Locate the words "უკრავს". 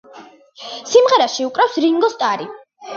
1.51-1.81